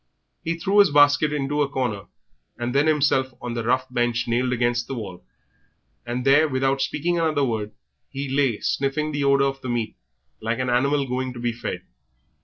[0.43, 2.05] He threw his basket into a corner,
[2.57, 5.23] and then himself on the rough bench nailed against the wall,
[6.07, 7.73] and there, without speaking another word,
[8.09, 9.95] he lay sniffing the odour of the meat
[10.41, 11.83] like an animal going to be fed.